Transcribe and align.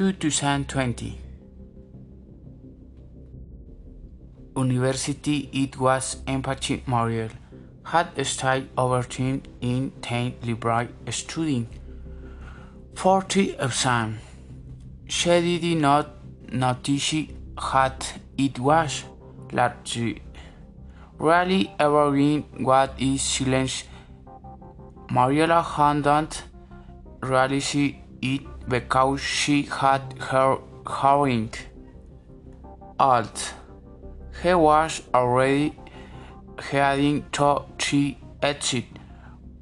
2020. 0.00 1.20
University 4.56 5.50
it 5.52 5.78
was 5.78 6.16
empathy 6.26 6.82
Mariel 6.86 7.28
had 7.84 8.26
stayed 8.26 8.70
overturned 8.78 9.46
in 9.60 9.92
10 10.00 10.36
library 10.46 10.88
studying 11.10 11.68
40 12.94 13.56
exam. 13.66 14.18
She 15.06 15.58
did 15.58 15.76
not 15.76 16.08
notice 16.50 17.26
had 17.58 18.06
it 18.38 18.58
was 18.58 19.04
largely 19.52 20.22
really 21.18 21.74
everything 21.78 22.64
what 22.64 22.94
is 22.98 23.20
silence. 23.20 23.84
Mariela 25.10 25.62
hadn't 25.62 26.44
realized 27.20 27.74
it 28.22 28.49
because 28.70 29.20
she 29.20 29.62
had 29.62 30.02
her 30.30 30.58
hearing 31.00 31.52
alt. 32.98 33.54
He 34.42 34.54
was 34.54 35.02
already 35.12 35.76
heading 36.70 37.24
to 37.32 37.64
the 37.90 38.16
exit 38.40 38.84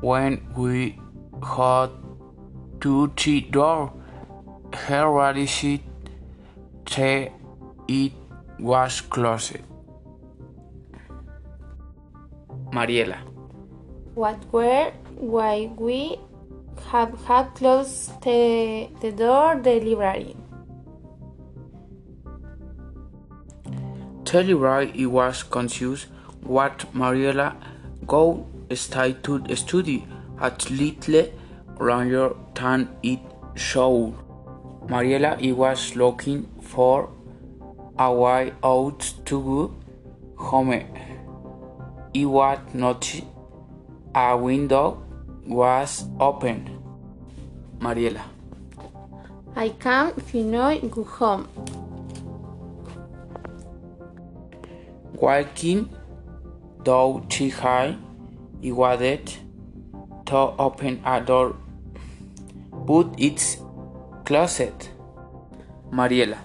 when 0.00 0.40
we 0.56 0.98
got 1.40 1.90
to 2.80 3.12
the 3.24 3.40
door. 3.40 3.92
He 4.86 4.94
realized 4.94 5.80
that 6.94 7.32
it 7.88 8.12
was 8.58 9.00
closed. 9.02 9.58
Mariela. 12.72 13.18
What 14.14 14.38
were 14.52 14.92
why 15.16 15.70
we 15.76 16.18
have 16.90 17.24
had 17.26 17.54
closed 17.54 18.20
the, 18.22 18.88
the 19.00 19.12
door 19.12 19.60
the 19.62 19.80
library? 19.80 20.36
The 24.24 24.42
library 24.44 25.06
was 25.06 25.42
confused 25.42 26.06
what 26.42 26.78
Mariela 26.94 27.56
go 28.06 28.46
stay 28.74 29.12
to 29.22 29.44
study 29.54 30.06
at 30.40 30.70
little 30.70 31.26
longer 31.78 32.34
than 32.54 32.88
it 33.02 33.20
showed. 33.54 34.14
Mariela 34.86 35.38
was 35.54 35.94
looking 35.96 36.48
for 36.60 37.10
a 37.98 38.12
way 38.12 38.52
out 38.64 39.14
to 39.26 39.42
go 39.42 39.74
home. 40.36 40.84
It 42.14 42.26
was 42.26 42.58
not 42.74 43.20
a 44.14 44.36
window 44.36 45.02
was 45.52 46.04
open. 46.18 46.78
Mariela. 47.78 48.22
I 49.54 49.68
can 49.70 50.12
finally 50.14 50.80
go 50.88 51.04
home. 51.04 51.48
Walking 55.14 55.88
down 56.82 57.28
hall, 57.60 57.94
he 58.60 58.72
wanted 58.72 59.32
to 60.26 60.36
open 60.36 61.02
a 61.04 61.20
door, 61.20 61.54
but 62.72 63.14
it's 63.18 63.58
closed. 64.24 64.88
Mariela. 65.90 66.38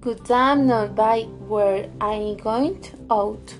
Could 0.00 0.30
I 0.30 0.54
not 0.54 0.94
by 0.94 1.22
where 1.48 1.90
I'm 2.00 2.36
going 2.36 2.78
out? 3.10 3.54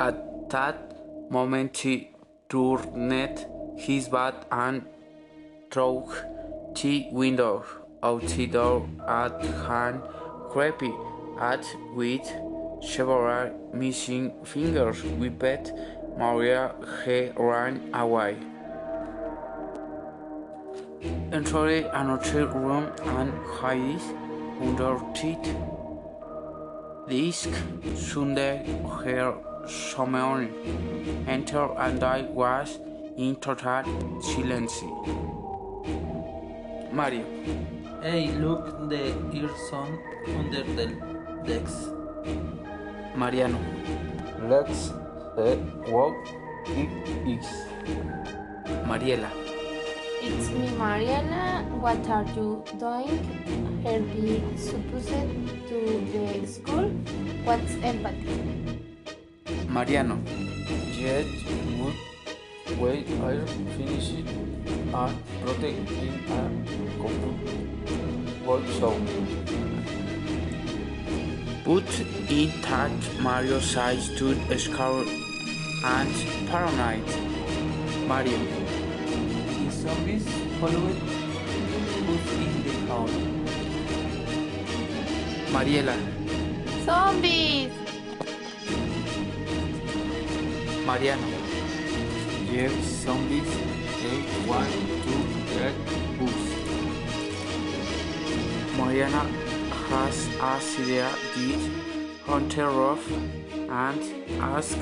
At 0.00 0.48
that 0.48 1.30
moment 1.30 1.76
he 1.76 2.08
turned 2.48 3.44
his 3.76 4.08
back 4.08 4.46
and 4.50 4.86
threw 5.70 6.08
the 6.74 7.06
window 7.12 7.66
out 8.02 8.26
the 8.26 8.46
door 8.46 8.88
at 9.06 9.44
hand 9.68 10.00
creepy 10.48 10.94
at 11.38 11.66
with 11.94 12.26
several 12.80 13.52
missing 13.74 14.32
fingers 14.42 15.02
whipped 15.20 15.70
Maria 16.16 16.74
he 17.04 17.30
ran 17.36 17.90
away. 17.92 18.38
Entered 21.30 21.90
another 21.92 22.46
room 22.46 22.90
and 23.04 23.34
hid 23.60 24.00
under 24.62 24.96
it. 25.28 25.44
This 27.06 27.46
Sunday 27.96 28.64
her 29.04 29.49
Someone 29.66 30.52
entered 31.28 31.74
and 31.78 32.02
I 32.02 32.22
was 32.22 32.78
in 33.16 33.36
total 33.36 33.84
silence. 34.22 34.82
Mario. 36.92 37.24
Hey, 38.02 38.30
look, 38.32 38.88
the 38.88 39.14
earphone 39.32 39.98
under 40.38 40.62
the 40.62 40.86
desk. 41.46 41.90
Mariano. 43.14 43.58
Let's 44.48 44.92
see 45.36 45.56
what 45.92 46.16
it 46.66 46.90
is. 47.28 47.46
Mariela. 48.88 49.30
It's 50.22 50.50
me, 50.50 50.68
Mariana. 50.76 51.64
What 51.78 52.08
are 52.08 52.24
you 52.34 52.64
doing? 52.78 53.82
Her 53.84 54.00
be 54.00 54.42
supposed 54.56 55.08
to 55.68 55.78
the 56.12 56.46
school? 56.46 56.88
What's 57.44 57.72
empathy? 57.82 58.79
Mariano. 59.70 60.18
Yet 60.98 61.26
would 61.78 61.94
we 62.78 63.04
are 63.22 63.46
finishing 63.76 64.26
and 64.92 65.16
protecting 65.42 66.14
a 66.28 66.50
couple 66.98 67.34
show. 68.78 68.94
But 71.64 71.90
in 72.28 72.50
that 72.62 73.20
Mario 73.22 73.60
size 73.60 74.10
stood 74.10 74.38
scared 74.58 75.08
and 75.84 76.14
paranoid. 76.48 77.06
Mario. 78.08 78.38
The 78.38 79.70
zombies 79.70 80.26
followed 80.58 80.98
us 82.10 82.26
in 82.44 82.52
the 82.64 82.74
house. 82.90 83.16
Mariela. 85.52 85.96
Zombies! 86.84 87.39
Mariano. 90.90 91.28
Yes, 92.50 92.72
zombies, 93.04 93.50
they 94.00 94.18
want 94.48 94.74
to 95.06 95.16
get 95.54 95.76
us. 96.26 96.40
Mariana 98.76 99.22
has 99.86 100.16
a 100.40 100.54
idea 100.58 101.08
did 101.36 101.62
hunter 102.26 102.70
off 102.88 103.04
and 103.82 104.00
ask 104.40 104.78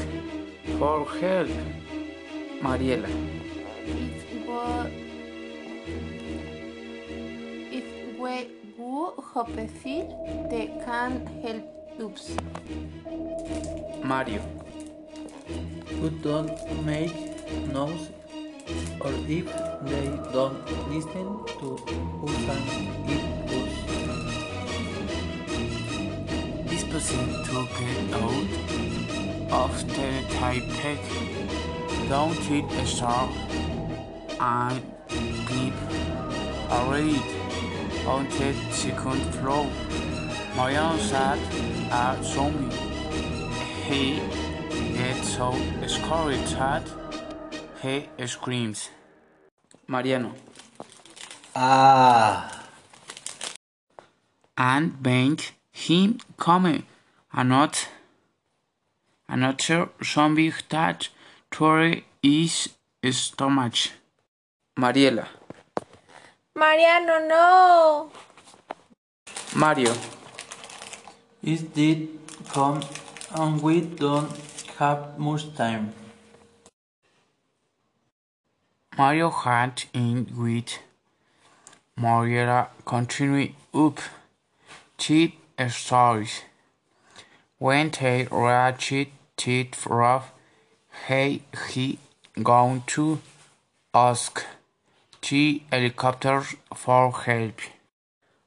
for 0.79 1.05
help. 1.21 1.50
Mariela. 2.62 3.11
If 3.85 4.25
we, 4.49 4.62
if 7.81 7.88
we 8.19 8.35
go 8.79 9.12
Hopeful, 9.35 10.49
they 10.50 10.67
can 10.87 11.12
help 11.43 12.15
us. 12.15 12.27
Mario. 14.03 14.43
Who 16.00 16.11
don't 16.11 16.85
make 16.85 17.15
noise 17.73 18.11
or 19.00 19.12
if 19.29 19.47
they 19.91 20.06
don't 20.33 20.61
listen 20.91 21.29
to 21.61 21.69
who 22.21 22.29
can 22.47 22.62
eat 23.09 23.25
us. 23.59 23.75
This 26.71 26.85
person 26.85 27.27
to 27.45 27.56
get 27.79 27.99
out 28.15 28.50
of 29.53 29.71
the 29.97 30.11
type 30.37 30.69
don't 32.09 32.39
hit 32.39 32.65
a 32.73 32.87
star 32.87 33.29
and 34.41 34.83
keep 35.49 35.75
a 36.71 36.91
raid 36.91 37.23
on 38.06 38.29
the 38.29 38.53
second 38.71 39.21
floor. 39.35 39.67
Mariano 40.56 40.99
said 40.99 41.39
a 41.93 42.19
zombie. 42.23 42.75
He 43.87 44.21
so 45.29 45.53
scared 45.87 46.47
that 46.57 46.85
he 47.83 48.09
screams. 48.27 48.91
Mariano. 49.87 50.35
Ah. 51.55 52.65
And 54.57 55.03
bang 55.03 55.39
him 55.71 56.19
come 56.37 56.85
another 57.33 57.79
another 59.29 59.89
zombie 60.03 60.53
that 60.71 61.09
tore 61.51 61.97
his 62.23 62.69
stomach. 63.11 63.77
Mariela. 64.79 65.27
Mariano, 66.55 67.19
no! 67.29 68.11
Mario. 69.55 69.95
It 71.43 71.75
did 71.75 72.19
come 72.49 72.81
and 73.35 73.63
we 73.63 73.81
don't 73.83 74.31
have 74.79 75.19
much 75.19 75.55
time. 75.57 75.93
Mario 78.97 79.31
had 79.31 79.85
in 79.93 80.27
with 80.37 80.79
Mariela 81.99 82.69
continuing 82.85 83.55
up 83.75 83.99
to 84.99 85.33
stories. 85.69 86.43
When 87.59 87.91
they 87.91 88.29
reached 88.31 88.93
it 89.49 89.87
rough, 89.87 90.33
he 91.09 91.43
he 91.71 91.99
going 92.41 92.83
to 92.95 93.21
ask 93.93 94.45
the 95.29 95.63
helicopter 95.73 96.43
for 96.75 97.13
help. 97.13 97.61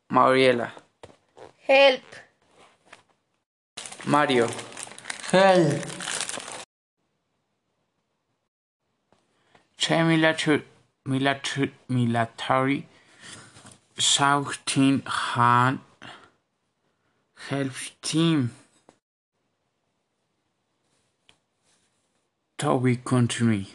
Mariela. 0.09 0.71
Help! 1.67 2.01
Mario. 4.05 4.47
Help! 5.31 6.00
The 9.81 10.61
military, 11.05 12.87
shouting 13.97 15.01
had 15.07 15.79
helped 17.49 18.07
him. 18.07 18.51
So 22.59 22.75
we 22.75 22.97
continue. 22.97 23.65